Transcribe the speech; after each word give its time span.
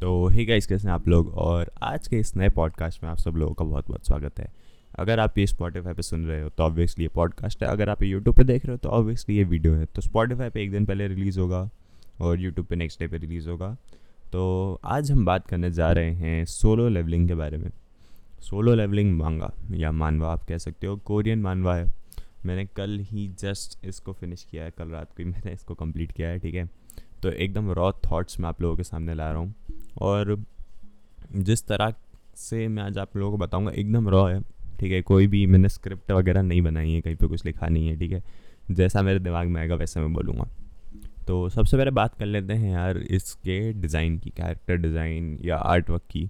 तो 0.00 0.26
ही 0.28 0.44
गाइस, 0.44 0.66
कैसे 0.66 0.88
हैं 0.88 0.94
आप 0.94 1.08
लोग? 1.08 1.28
और 1.34 1.70
आज 1.82 2.08
के 2.08 2.18
इस 2.18 2.36
नए 2.36 2.48
पॉडकास्ट 2.48 3.02
में 3.02 3.10
आप 3.10 3.18
सब 3.18 3.36
लोगों 3.36 3.54
का 3.54 3.64
बहुत 3.64 3.88
बहुत 3.88 4.06
स्वागत 4.06 4.40
है। 4.40 4.52
अगर 4.98 5.20
आप 5.20 5.38
ये 5.38 5.46
स्पॉटिफाई 5.46 5.94
पे 5.94 6.02
सुन 6.02 6.26
रहे 6.26 6.42
हो 6.42 6.48
तो 6.48 6.62
ऑब्वियसली 6.62 7.04
ये 7.04 7.08
पॉडकास्ट 7.08 7.62
है। 7.62 7.68
अगर 7.68 7.88
आप 7.88 8.02
ये 8.02 8.08
यूट्यूब 8.08 8.36
पे 8.36 8.44
देख 8.44 8.66
रहे 8.66 8.72
हो 8.72 8.78
तो 8.78 8.88
ऑब्वियसली 8.88 9.36
ये 9.36 9.44
वीडियो 9.44 9.74
है। 9.74 9.84
तो 9.84 10.00
स्पॉटिफाई 10.00 10.50
पे 10.50 10.62
एक 10.62 10.70
दिन 10.70 10.84
पहले 10.84 11.08
रिलीज़ 11.08 11.40
होगा 11.40 11.70
और 12.20 12.40
यूट्यूब 12.40 12.66
पे 12.66 12.76
नेक्स्ट 12.76 13.00
डे 13.00 13.08
पे 13.08 13.18
रिलीज़ 13.18 13.48
होगा। 13.48 13.76
तो 14.32 14.80
आज 14.84 15.12
हम 15.12 15.24
बात 15.24 15.46
करने 15.46 15.70
जा 15.70 15.92
रहे 15.92 16.10
हैं 16.10 16.44
सोलो 16.44 16.88
लेवलिंग 16.88 17.28
के 17.28 17.34
बारे 17.34 17.56
में। 17.56 17.70
सोलो 18.40 18.74
लेवलिंग 18.74 19.18
मांगा 19.18 19.52
या 19.70 19.92
मानवा 19.92 20.32
आप 20.32 20.44
कह 20.44 20.58
सकते 20.58 20.86
हो। 20.86 20.96
कोरियन 20.96 21.42
मानवा 21.42 21.76
है। 21.76 21.86
मैंने 22.46 22.66
कल 22.66 22.98
ही 23.02 23.28
जस्ट 23.28 23.86
इसको 23.86 24.12
फिनिश 24.12 24.46
किया 24.50 24.64
है। 24.64 24.70
कल 24.70 24.88
रात 24.88 25.08
को 25.08 25.14
ही 25.18 25.24
मैंने 25.24 25.52
इसको 25.52 25.74
कंप्लीट 25.74 26.12
किया 26.12 26.28
है, 26.28 26.38
ठीक 26.38 26.54
है? 26.54 26.68
तो 27.22 27.30
एकदम 27.30 27.70
रॉ 27.70 27.92
थॉट्स 27.92 28.40
मैं 28.40 28.48
आप 28.48 28.62
लोगों 28.62 28.76
के 28.76 28.82
सामने 28.82 29.14
ला 29.14 29.30
रहा 29.30 29.40
हूँ। 29.40 29.54
और 29.96 30.36
जिस 31.36 31.66
तरह 31.66 31.94
से 32.36 32.66
मैं 32.68 32.82
आज 32.82 32.98
आप 32.98 33.16
लोगों 33.16 33.30
को 33.30 33.38
बताऊँगा, 33.38 33.70
एकदम 33.72 34.08
रॉ 34.08 34.26
है, 34.28 34.40
ठीक 34.80 34.92
है? 34.92 35.00
कोई 35.02 35.26
भी 35.26 35.44
मैंने 35.46 35.68
स्क्रिप्ट 35.68 36.12
वगैरह 36.12 36.42
नहीं 36.42 36.62
बनाई 36.62 36.92
है, 36.92 37.00
कहीं 37.00 37.16
पे 37.16 37.26
कुछ 37.26 37.44
लिखा 37.46 37.68
नहीं 37.68 37.88
है, 37.88 37.96
ठीक 37.98 38.12
है? 38.12 38.22
जैसा 38.70 39.02
मेरे 39.02 39.18
दिमाग 39.18 39.48
में 39.48 39.60
आएगा, 39.60 39.74
वैसे 39.74 40.00
मैं 40.00 40.12
बोलूँगा। 40.12 40.48
तो 41.26 41.48
सबसे 41.48 41.76
पहले 41.76 41.90
बात 41.90 42.14
कर 42.14 42.26
लेते 42.26 42.52
हैं 42.52 42.72
यार 42.72 42.98
इसके 42.98 43.72
डिज़ाइन 43.72 44.18
की 44.18 44.30
कैरेक्टर 44.30 44.76
डिज़ाइन 44.76 45.38
या 45.44 45.56
आर्ट 45.56 45.90
वर्क 45.90 46.02
की। 46.10 46.28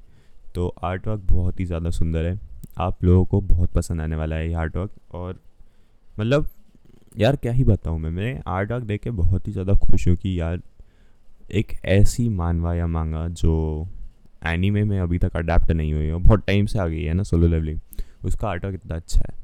तो 0.55 0.69
आर्ट 0.85 1.07
वर्क 1.09 1.21
बहुत 1.31 1.61
ही 1.61 1.65
ज़्यादा 1.65 1.91
सुंदर 1.91 2.25
है। 2.25 2.39
आप 2.79 3.05
लोगों 3.05 3.25
को 3.25 3.41
बहुत 3.41 3.73
पसंद 3.73 4.01
आने 4.01 4.17
वाला 4.17 4.37
है 4.37 4.49
ये 4.49 4.55
आर्ट 4.55 4.77
वर्क 4.77 4.91
और 5.15 5.41
मतलब 6.17 6.49
यार 7.15 7.37
क्या 7.37 7.53
ही 7.53 7.65
बताऊँ 7.65 7.99
मैं 7.99 8.11
मैं 8.11 8.41
आर्ट 8.47 8.73
वर्क 8.73 8.85
देख 8.85 9.03
के 9.03 9.11
बहुत 9.13 9.47
ही 9.49 9.53
ज़्यादा 9.53 9.75
खुश 9.77 10.07
हूँ 10.09 10.17
कि 10.17 10.39
यार 10.41 10.61
एक 11.51 11.73
ऐसी 11.85 12.29
मानवा 12.29 12.75
या 12.75 12.87
मांगा 12.87 13.27
जो 13.31 13.87
एनीमे 14.47 14.83
में 14.85 14.99
अभी 15.01 15.19
तक 15.19 15.37
अडेप्ट 15.37 15.71
नहीं 15.71 15.93
हुई 15.95 16.05
है। 16.05 16.15
बहुत 16.15 16.45
टाइम 16.47 16.67
से 16.67 16.79
आ 16.79 16.87
गई 16.87 17.03
है 17.03 17.15
ना 17.15 17.23
सोलो 17.23 17.47
लेवलिंग 17.47 17.81
उसका 18.25 18.49
आर्ट 18.49 18.65
वर्क 18.65 18.75
इतना 18.75 18.97
अच्छा 18.97 19.21
है। 19.21 19.35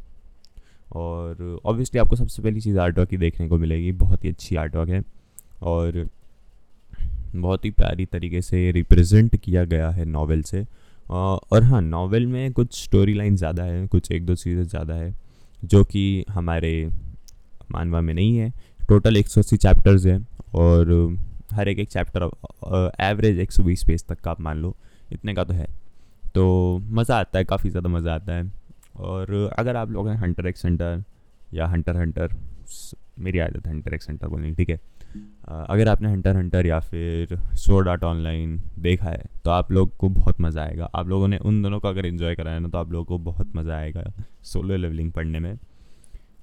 और 0.92 1.61
ऑब्वियसली 1.64 2.00
आपको 2.00 2.17
सबसे 2.17 2.42
पहली 2.42 2.61
चीज़ 2.61 2.78
आर्ट 2.78 2.98
वर्क 2.98 3.11
ही 3.12 3.17
देखने 3.17 3.48
को 3.48 3.59
मिलेगी। 3.59 3.92
बहुत 3.92 4.25
ही 4.25 4.28
अच्छी 4.28 4.56
आर्ट 4.56 4.77
वर्क 4.77 4.89
है। 4.89 5.03
और 5.62 6.06
बहुत 7.34 7.64
ही 7.64 7.70
प्यारी 7.70 8.05
तरीके 8.06 8.41
से 8.42 8.70
रिप्रेजेंट 8.72 9.37
किया 9.37 9.64
गया 9.64 9.89
है 9.91 10.05
नावल 10.05 10.42
से। 10.42 10.64
और 11.06 11.62
हाँ 11.62 11.81
नावल 11.83 12.27
में 12.27 12.53
कुछ 12.53 12.83
स्टोरी 12.83 13.14
लाइन 13.14 13.37
ज़्यादा 13.37 13.62
है, 13.62 13.87
कुछ 13.87 14.11
एक 14.12 14.27
दो 14.27 14.34
चीज़ें 14.34 14.62
ज़्यादा 14.64 14.94
है, 14.94 15.14
जो 15.62 15.83
कि 15.84 16.25
हमारे 16.31 16.91
मानवा 17.72 18.00
में 18.00 18.12
नहीं 18.14 18.37
है। 18.37 18.53
टोटल 18.89 19.16
एक 19.16 19.28
सौ 19.28 19.41
अस्सी 19.41 19.56
चैप्टर्स 19.56 20.06
हैं। 20.06 20.27
और 20.55 20.87
हर 21.53 21.69
एक 21.69 21.78
एक 21.78 21.89
चैप्टर 21.91 22.31
एवरेज 23.03 23.39
एक 23.41 23.53
सौ 23.53 23.62
बीस 23.62 23.84
पेज 23.84 24.05
तक 24.06 24.20
का 24.20 24.31
आप 24.31 24.41
मान 24.41 24.58
लो, 24.58 24.75
इतने 25.12 25.34
का 25.34 25.45
तो 25.45 25.55
है। 25.55 25.67
तो 26.34 26.78
मज़ा 26.91 27.17
आता 27.17 27.39
है, 27.39 27.44
काफ़ी 27.44 27.70
ज़्यादा 27.70 27.89
मज़ा 27.91 28.14
आता 28.14 28.33
है। 28.33 28.50
और 28.98 29.50
अगर 29.59 29.77
आप 29.77 29.91
लोग 29.91 30.09
हैं 30.09 30.17
हंटर 30.19 30.47
एक्स 30.47 30.64
हंटर 30.67 31.03
या 31.55 31.67
हंटर 31.67 31.97
हंटर 31.97 32.34
मेरी 33.19 33.39
आदत 33.39 33.67
है 33.67 33.72
हंटर 33.72 33.94
एक्स 33.94 34.09
हंटर 34.11 34.28
बोलनी 34.28 34.53
ठीक 34.55 34.70
है? 34.70 34.78
अगर 35.47 35.89
आपने 35.89 36.11
हंटर 36.11 36.36
हंटर 36.36 36.67
या 36.67 36.78
फिर 36.81 37.36
सोड 37.56 37.89
आर्ट 37.89 38.05
ऑनलाइन 38.05 38.61
देखा 38.78 39.06
है 39.06 39.25
तो 39.44 39.50
आप 39.50 39.72
लोग 39.72 39.97
को 39.97 40.09
बहुत 40.11 40.41
मज़ा 40.41 40.62
आएगा। 40.62 40.91
आप 40.94 41.09
लोगों 41.09 41.28
ने 41.28 41.39
उन 41.39 41.62
दोनों 41.62 41.81
को 41.81 41.89
अगर 41.89 42.06
इन्जॉय 42.06 42.34
कराया 42.34 42.59
ना 42.59 42.69
तो 42.69 42.78
आप 42.78 42.92
लोगों 42.92 43.05
को 43.05 43.19
बहुत 43.25 43.56
मज़ा 43.56 43.77
आएगा। 43.77 44.05
सोलो 44.42 44.77
लेवलिंग 44.77 45.11
पढ़ने 45.12 45.41
में। 45.41 45.56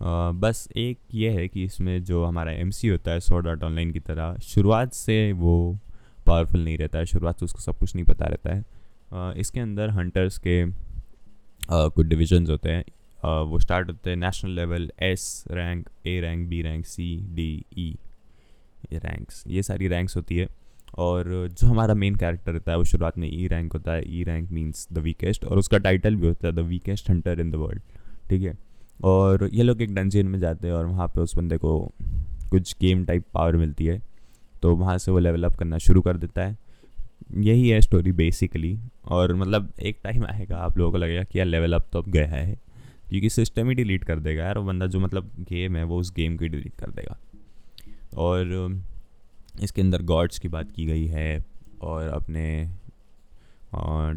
बस 0.01 0.67
एक 0.77 0.97
ये 1.13 1.29
है 1.29 1.47
कि 1.47 1.63
इसमें 1.63 2.03
जो 2.03 2.23
हमारा 2.23 2.51
एमसी 2.51 2.87
होता 2.87 3.11
है 3.11 3.19
सोड 3.19 3.47
आर्ट 3.47 3.63
ऑनलाइन 3.63 3.91
की 3.91 3.99
तरह, 3.99 4.35
शुरुआत 4.43 4.93
से 4.93 5.31
वो 5.33 5.79
पावरफुल 6.27 6.63
नहीं 6.63 6.77
रहता 6.77 6.99
है। 6.99 7.05
शुरुआत 7.05 7.39
से 7.39 7.45
उसको 7.45 7.59
सब 7.61 7.77
कुछ 7.77 7.95
नहीं 7.95 8.05
पता 8.05 8.25
रहता 8.25 8.55
है। 8.55 8.63
इसके 9.39 9.59
अंदर 9.59 9.89
हंटर्स 9.89 10.37
के 10.47 10.63
कुछ 11.71 12.05
डिविजन्स 12.07 12.49
होते 12.49 12.69
हैं। 12.69 12.83
वो 13.43 13.59
स्टार्ट 13.59 13.87
होते 13.87 14.09
हैं 14.09 14.17
national 14.17 14.51
level 14.51 14.89
S 15.03 15.43
rank 15.51 15.89
A 16.07 16.19
rank 16.21 16.47
B 16.49 16.61
rank 16.61 16.85
C 16.85 17.15
D 17.35 17.51
E 17.77 17.95
ranks 18.93 19.43
ये 19.47 19.63
सारी 19.63 19.87
रैंक्स 19.87 20.15
होती 20.17 20.37
है। 20.37 20.47
और 20.97 21.25
जो 21.51 21.67
हमारा 21.67 21.93
मेन 21.93 22.15
कैरेक्टर 22.15 22.51
रहता 22.51 22.71
है, 22.71 22.77
वो 22.77 22.83
शुरुआत 22.83 23.17
में 23.17 23.27
ई 23.27 23.45
e 23.45 23.49
रैंक 23.51 23.73
होता 23.73 23.93
है। 23.93 24.03
E 24.09 24.23
rank 24.23 24.49
means 24.51 24.87
the 24.93 24.97
weakest 24.99 25.45
और 25.45 25.57
उसका 25.57 25.77
टाइटल 25.77 26.15
भी 26.15 26.27
होता 26.27 26.47
है 26.47 26.53
the 26.53 26.59
weakest 26.67 27.09
hunter 27.09 27.39
in 27.39 27.51
the 27.51 27.55
world 27.55 27.81
ठीक 28.29 28.41
है? 28.43 28.57
और 28.99 29.49
ये 29.53 29.63
लोग 29.63 29.81
एक 29.81 29.93
डंजन 29.95 30.27
में 30.27 30.39
जाते 30.39 30.67
हैं 30.67 30.73
और 30.75 30.85
वहाँ 30.85 31.07
पे 31.07 31.21
उस 31.21 31.35
बंदे 31.35 31.57
को 31.57 31.77
कुछ 32.51 32.75
गेम 32.81 33.03
टाइप 33.05 33.25
पावर 33.33 33.55
मिलती 33.55 33.85
है। 33.85 34.01
तो 34.61 34.75
वहाँ 34.75 34.97
से 34.97 35.11
वो 35.11 35.19
लेवल 35.19 35.43
अप 35.43 35.55
करना 35.55 35.77
शुरू 35.77 36.01
कर 36.01 36.17
देता 36.17 36.45
है। 36.45 36.57
यही 37.37 37.69
है 37.69 37.79
स्टोरी 37.81 38.11
बेसिकली 38.11 38.77
और 39.05 39.33
मतलब 39.35 39.71
एक 39.81 39.99
टाइम 40.03 40.25
आएगा, 40.25 40.57
आप 40.57 40.77
लोगों 40.77 40.91
को 40.91 40.97
लगेगा 40.97 41.23
कि 41.23 41.39
यार 41.39 41.47
लेवल 41.47 41.73
अप 41.73 41.87
तो 41.93 42.01
अब 42.01 42.09
गया 42.09 42.27
है। 42.27 42.57
क्योंकि 43.09 43.29
सिस्टम 43.29 43.69
ही 43.69 43.75
डिलीट 43.75 44.03
कर 44.03 44.19
देगा 44.19 44.43
यार, 44.43 44.57
वो 44.57 44.65
बंदा 44.65 44.85
जो 44.85 44.99
मतलब 44.99 45.31
गेम 45.49 45.75
है 45.75 45.83
वो 45.83 45.99
उस 45.99 46.11
गेम 46.15 46.37
को 46.37 46.47
डिलीट 46.47 46.75
कर 46.75 46.91
देगा। 46.91 47.17
और 48.17 48.81
इसके 49.63 49.81
अंदर 49.81 50.01
गॉड्स 50.01 50.39
की 50.39 50.47
बात 50.47 50.71
की 50.71 50.85
गई 50.85 51.05
है 51.05 51.45
और 51.81 52.07
अपने 52.07 52.45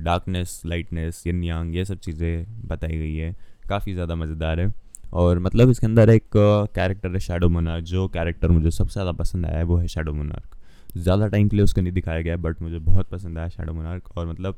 डार्कनेस 0.05 0.63
लाइटनेस 0.67 1.23
यन 1.27 1.43
यांग 1.45 1.75
ये 1.77 1.85
सब 1.85 1.99
चीज़ें 1.99 2.69
बताई 2.69 2.99
गई 2.99 3.15
है। 3.17 3.35
काफ़ी 3.75 3.95
ज़्यादा 3.95 4.15
मज़ेदार 4.17 4.61
है। 4.61 4.73
और 5.15 5.39
मतलब 5.41 5.71
इसके 5.71 5.87
अंदर 5.87 6.11
एक 6.11 6.25
कैरेक्टर 6.35 7.13
है 7.13 7.19
शेडो 7.21 7.49
मोनार्क 7.51 7.85
जो 7.87 8.07
कैरेक्टर 8.11 8.49
मुझे 8.51 8.71
सबसे 8.73 8.93
ज़्यादा 8.93 9.13
पसंद 9.15 9.47
आया 9.47 9.59
है, 9.59 9.65
वो 9.65 9.77
है 9.77 9.89
शेडो 9.89 10.13
मोनार्क 10.15 10.57
ज़्यादा 10.95 11.27
टाइम 11.29 11.49
के 11.49 11.57
लिए 11.57 11.65
उसको 11.65 11.81
नहीं 11.81 11.93
दिखाया 11.93 12.21
गया 12.23 12.37
बट 12.39 12.63
मुझे 12.63 12.79
बहुत 12.81 13.11
पसंद 13.11 13.39
आया 13.39 13.49
शेडो 13.51 13.73
मोनार्क 13.73 14.17
और 14.17 14.27
मतलब 14.27 14.57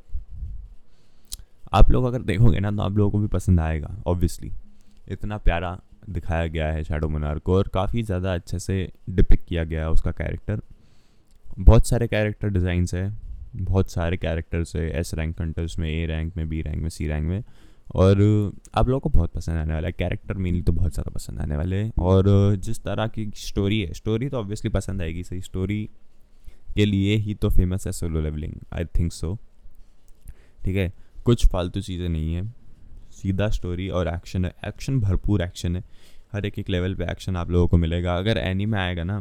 आप 1.73 1.91
लोग 1.91 2.05
अगर 2.05 2.23
देखोगे 2.23 2.61
ना 2.61 2.71
तो 2.71 2.83
आप 2.83 2.97
लोगों 2.97 3.11
को 3.11 3.19
भी 3.19 3.27
पसंद 3.29 3.61
आएगा 3.61 3.95
ऑब्वियसली 4.07 4.53
इतना 5.09 5.39
प्यारा 5.41 5.79
दिखाया 6.11 6.47
गया 6.47 6.67
है 6.69 6.83
शेडो 6.85 7.09
मोनार 7.09 7.39
को, 7.39 7.55
और 7.55 7.69
काफ़ी 7.75 8.03
ज़्यादा 8.03 8.35
अच्छे 8.35 8.59
से 8.59 8.77
डिपिक 9.11 9.45
किया 9.45 9.65
गया 9.65 9.81
है 9.81 9.91
उसका 9.91 10.11
कैरेक्टर 10.13 10.61
बहुत 11.59 11.87
सारे 11.89 12.07
कैरेक्टर 12.09 12.49
डिज़ाइंस 12.51 12.95
है, 12.95 13.11
बहुत 13.57 13.91
सारे 13.91 14.17
कैरेक्टर्स 14.17 14.77
है 14.77 14.89
एस 15.01 15.15
रैंक 15.15 15.37
कंटर्स 15.39 15.79
में 15.79 15.89
ए 15.91 16.05
रैंक 16.07 16.37
में 16.37 16.49
बी 16.49 16.63
रैंक 16.63 16.83
में 16.83 16.89
सी 16.91 17.09
रैंक 17.09 17.27
में। 17.27 17.43
और 17.95 18.21
आप 18.75 18.89
लोगों 18.89 19.01
को 19.01 19.09
बहुत 19.09 19.33
पसंद 19.33 19.57
आने 19.57 19.75
वाला 19.75 19.87
है। 19.87 19.93
कैरेक्टर 19.93 20.35
मेनली 20.37 20.63
तो 20.63 20.73
बहुत 20.73 20.93
ज़्यादा 20.93 21.11
पसंद 21.11 21.41
आने 21.41 21.57
वाले 21.57 21.77
हैं। 21.77 21.93
और, 21.99 22.57
जिस 22.57 22.83
तरह 22.85 23.07
की 23.09 23.31
स्टोरी 23.37 23.81
है 23.81 23.93
स्टोरी 23.95 24.29
तो 24.29 24.39
ऑब्वियसली 24.39 24.71
पसंद 24.71 25.03
आएगी, 25.03 25.23
सही? 25.25 25.41
स्टोरी 25.43 25.89
के 26.75 26.85
लिए 26.85 27.17
ही 27.17 27.35
तो 27.35 27.51
फ़ेमस 27.51 27.87
है 27.87 27.93
solo 27.93 28.21
levelling 28.21 28.55
I 28.73 28.85
think 28.99 29.13
so 29.13 29.35
ठीक 30.65 30.77
है? 30.77 30.93
कुछ 31.25 31.47
फालतू 31.47 31.81
चीज़ें 31.81 32.09
नहीं 32.09 32.35
है। 32.35 32.43
सीधा 33.13 33.49
स्टोरी 33.51 33.89
और 33.91 34.09
एक्शन 34.09 34.45
है। 34.45 34.53
एक्शन 34.67 35.01
भरपूर 35.01 35.43
एक्शन 35.43 35.77
है। 35.77 35.83
हर 36.33 36.47
एक 36.47 36.59
एक 36.59 36.69
लेवल 36.71 36.95
पे 36.95 37.05
एक्शन 37.05 37.37
आप 37.37 37.51
लोगों 37.51 37.69
को 37.69 37.77
मिलेगा। 37.77 38.17
अगर 38.19 38.39
एनी 38.39 38.67
में 38.67 38.79
आएगा 38.79 39.05
ना 39.05 39.21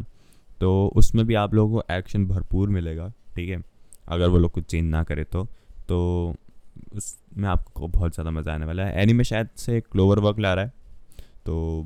तो 0.61 0.71
उसमें 0.95 1.25
भी 1.25 1.33
आप 1.35 1.53
लोगों 1.53 1.73
को 1.73 1.93
एक्शन 1.93 2.25
भरपूर 2.27 2.69
मिलेगा। 2.69 3.11
ठीक 3.35 3.49
है? 3.49 3.61
अगर 4.07 4.27
वो 4.27 4.37
लोग 4.37 4.51
कुछ 4.51 4.65
चेंज 4.65 4.83
ना 4.85 5.03
करे 5.03 5.23
तो। 5.23 5.43
तो 5.87 6.35
उसमें 6.93 7.47
आपको 7.49 7.87
बहुत 7.87 8.13
ज़्यादा 8.13 8.31
मज़ा 8.31 8.53
आने 8.53 8.65
वाला 8.65 8.85
है। 8.85 9.01
एनी 9.01 9.13
में 9.13 9.23
शायद 9.23 9.47
से 9.57 9.79
क्लोवर 9.81 10.19
वर्क 10.19 10.39
ला 10.39 10.53
रहा 10.53 10.65
है 10.65 10.71
तो 11.45 11.85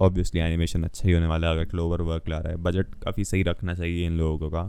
ऑब्वियसली 0.00 0.40
एनिमेशन 0.40 0.84
अच्छा 0.84 1.06
ही 1.08 1.14
होने 1.14 1.26
वाला 1.26 1.48
है 1.48 1.54
अगर 1.54 1.64
क्लोवर 1.64 2.02
वर्क 2.02 2.28
ला 2.28 2.38
रहा 2.38 2.52
है। 2.52 2.56
बजट 2.58 2.94
काफ़ी 3.02 3.24
सही 3.24 3.42
रखना 3.42 3.74
चाहिए 3.74 4.06
इन 4.06 4.16
लोगों 4.18 4.50
का 4.50 4.62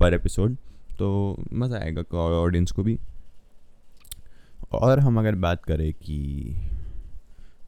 पर 0.00 0.14
एपिसोड 0.14 0.56
तो 0.98 1.10
मज़ा 1.54 1.78
आएगा 1.78 2.02
ऑडियंस 2.18 2.72
को 2.72 2.82
भी। 2.82 2.98
और 4.72 5.00
हम 5.00 5.18
अगर 5.18 5.34
बात 5.36 5.64
करें 5.64 5.92
कि 5.94 6.56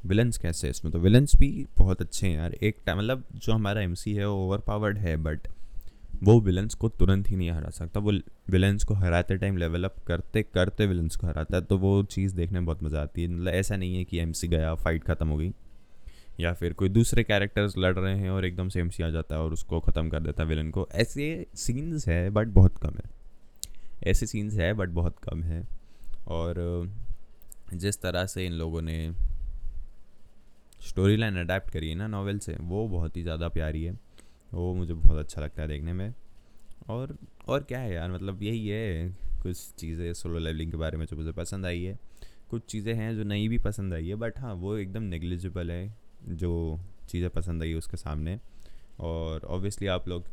विलन्स 0.06 0.38
कैसे 0.38 0.68
इसमें 0.70 0.92
तो 0.92 0.98
विलन्स 0.98 1.36
भी 1.36 1.66
बहुत 1.78 2.00
अच्छे 2.00 2.26
हैं 2.26 2.34
यार। 2.34 2.54
एक 2.54 2.76
मतलब 2.88 3.24
जो 3.34 3.52
हमारा 3.52 3.80
एमसी 3.80 4.14
है 4.14 4.28
वो 4.28 4.34
ओवर 4.44 4.58
पावर्ड 4.58 4.98
है 4.98 5.16
बट 5.18 5.48
वो 6.22 6.38
विलन्स 6.40 6.74
को 6.74 6.88
तुरंत 6.90 7.28
ही 7.30 7.36
नहीं 7.36 7.50
हरा 7.50 7.70
सकता। 7.70 8.00
वो 8.00 8.12
विलन्स 8.50 8.84
को 8.84 8.94
हराते 8.94 9.36
टाइम 9.36 9.56
लेवल 9.56 9.84
अप 9.84 9.96
करते 10.06 10.42
करते 10.44 10.86
विलन्स 10.86 11.16
को 11.16 11.26
हराता 11.26 11.56
है 11.56 11.62
तो 11.64 11.78
वो 11.78 12.02
चीज़ 12.06 12.34
देखने 12.36 12.58
में 12.58 12.66
बहुत 12.66 12.82
मज़ा 12.82 13.02
आती 13.02 13.22
है। 13.22 13.28
मतलब 13.28 13.52
ऐसा 13.54 13.76
नहीं 13.76 13.96
है 13.96 14.04
कि 14.04 14.18
एमसी 14.18 14.48
गया 14.48 14.74
फाइट 14.76 15.04
ख़त्म 15.04 15.28
हो 15.28 15.36
गई, 15.36 15.52
या 16.40 16.52
फिर 16.52 16.72
कोई 16.72 16.88
दूसरे 16.88 17.22
कैरेक्टर्स 17.24 17.76
लड़ 17.78 17.94
रहे 17.94 18.16
हैं 18.16 18.30
और 18.30 18.44
एकदम 18.44 18.68
से 18.68 18.80
एमसी 18.80 19.02
आ 19.02 19.10
जाता 19.10 19.34
है 19.34 19.40
और 19.40 19.52
उसको 19.52 19.80
ख़त्म 19.80 20.08
कर 20.08 20.20
देता 20.20 20.42
है 20.42 20.48
विलन 20.48 20.70
को। 20.70 20.88
ऐसे 20.94 21.46
सीन्स 21.56 22.08
है 22.08 22.28
बट 22.30 22.48
बहुत 22.50 22.78
कम 22.78 22.96
है। 22.96 23.10
ऐसे 24.06 24.26
सीन्स 24.26 24.54
है 24.54 24.72
बट 24.74 24.88
बहुत 24.90 25.18
कम 25.22 25.42
है। 25.42 25.62
और, 26.28 26.56
जिस 27.74 28.00
तरह 28.02 28.26
से 28.26 28.46
इन 28.46 28.52
लोगों 28.54 28.82
ने 28.82 29.10
स्टोरी 30.80 31.16
लाइन 31.16 31.36
अडेप्ट 31.36 31.70
करी 31.70 31.88
है 31.88 31.94
ना 31.94 32.06
नावल 32.06 32.38
से, 32.38 32.54
वो 32.54 32.86
बहुत 32.88 33.16
ही 33.16 33.22
ज़्यादा 33.22 33.48
प्यारी 33.48 33.82
है। 33.84 33.96
वो 34.52 34.72
मुझे 34.74 34.94
बहुत 34.94 35.18
अच्छा 35.18 35.40
लगता 35.42 35.62
है 35.62 35.68
देखने 35.68 35.92
में। 35.92 36.12
और 36.88 37.16
और 37.48 37.62
क्या 37.62 37.78
है 37.80 37.92
यार 37.94 38.10
मतलब 38.12 38.42
यही 38.42 38.66
है, 38.68 39.08
कुछ 39.42 39.56
चीज़ें 39.78 40.12
सोलो 40.14 40.38
लेवलिंग 40.38 40.70
के 40.70 40.76
बारे 40.76 40.98
में 40.98 41.06
जो 41.06 41.16
मुझे 41.16 41.32
पसंद 41.32 41.66
आई 41.66 41.82
है। 41.82 41.98
कुछ 42.50 42.64
चीज़ें 42.64 42.94
हैं 42.94 43.14
जो 43.16 43.24
नहीं 43.24 43.48
भी 43.48 43.58
पसंद 43.60 43.94
आई 43.94 44.08
है 44.08 44.14
बट 44.16 44.38
हाँ 44.38 44.54
वो 44.56 44.76
एकदम 44.76 45.02
नेग्लिजिबल 45.04 45.70
है, 45.70 45.94
जो 46.24 46.80
चीज़ें 47.08 47.28
पसंद 47.30 47.62
आई 47.62 47.74
उसके 47.74 47.96
सामने। 47.96 48.38
और 49.00 49.44
ऑब्वियसली 49.46 49.86
आप 49.88 50.08
लोग 50.08 50.24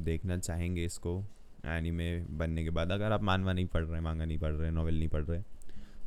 देखना 0.00 0.36
चाहेंगे 0.38 0.84
इसको 0.84 1.22
एनीमे 1.68 2.14
बनने 2.30 2.64
के 2.64 2.70
बाद। 2.70 2.92
अगर 2.92 3.12
आप 3.12 3.22
मानवा 3.22 3.52
नहीं 3.52 3.66
पढ़ 3.66 3.84
रहे 3.84 4.00
मांगा 4.00 4.24
नहीं 4.24 4.38
पढ़ 4.38 4.52
रहे 4.52 4.70
नॉवल 4.70 4.94
नहीं 4.94 5.08
पढ़ 5.08 5.24
रहे 5.24 5.42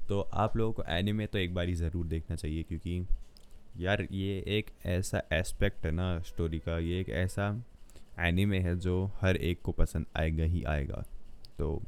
तो 0.08 0.20
आप 0.22 0.58
लोगों 0.58 0.74
को 0.74 0.84
एनीमे 0.90 1.26
तो 1.28 1.38
एक 1.38 1.54
बार 1.54 1.68
ही 1.68 1.74
ज़रूर 1.76 2.06
देखना 2.08 2.36
चाहिए, 2.36 2.64
क्योंकि 2.64 3.00
यार 3.80 4.02
ये 4.12 4.38
एक 4.48 4.70
ऐसा 4.86 5.22
एस्पेक्ट 5.34 5.86
है 5.86 5.92
ना 5.92 6.20
स्टोरी 6.20 6.60
का, 6.60 6.78
ये 6.80 7.00
एक 7.00 7.10
ऐसा 7.10 7.50
एनीमे 8.20 8.60
है 8.60 8.76
जो 8.80 9.12
हर 9.22 9.36
एक 9.36 9.62
को 9.62 9.72
पसंद 9.72 10.06
आएगा 10.16 10.44
ही 10.44 10.64
आएगा। 10.64 11.04
तो 11.58 11.82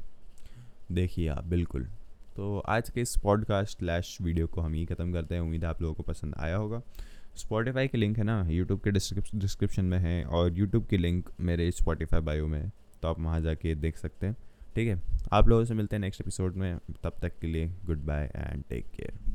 देखिए 0.91 1.27
आप, 1.27 1.45
बिल्कुल। 1.45 1.87
तो 2.35 2.59
आज 2.59 2.89
के 2.89 3.01
इस 3.01 3.15
पॉडकास्ट 3.17 3.79
स्लैश 3.79 4.17
वीडियो 4.21 4.47
को 4.47 4.61
हम 4.61 4.73
ही 4.73 4.85
ख़त्म 4.85 5.13
करते 5.13 5.35
हैं। 5.35 5.41
उम्मीद 5.41 5.63
है 5.63 5.69
आप 5.69 5.81
लोगों 5.81 5.95
को 5.95 6.03
पसंद 6.03 6.35
आया 6.37 6.55
होगा। 6.55 6.81
स्पॉटिफाई 7.35 7.87
के 7.87 7.97
लिंक 7.97 8.17
है 8.17 8.23
ना 8.23 8.41
यूट्यूब 8.49 8.81
के 8.81 8.91
डिस्क्रिप्शन 8.91 9.85
में 9.85 9.97
है 9.99 10.23
और 10.23 10.57
यूट्यूब 10.57 10.85
की 10.87 10.97
लिंक 10.97 11.29
मेरे 11.39 11.69
स्पॉटिफाई 11.71 12.21
बायो 12.21 12.47
में 12.47 12.59
है। 12.61 12.71
तो 13.01 13.07
आप 13.07 13.19
वहाँ 13.19 13.41
जाके 13.41 13.75
देख 13.75 13.97
सकते 13.97 14.27
हैं। 14.27 14.35
ठीक 14.75 14.87
है, 14.87 15.01
आप 15.31 15.47
लोगों 15.49 15.65
से 15.65 15.73
मिलते 15.73 15.95
हैं 15.95 16.01
नेक्स्ट 16.01 16.21
एपिसोड 16.21 16.55
में। 16.55 16.77
तब 17.03 17.19
तक 17.21 17.39
के 17.39 17.47
लिए 17.47 17.67
good 17.85 18.05
bye 18.05 18.31
and 18.35 18.63
take 18.69 18.85
care 18.95 19.28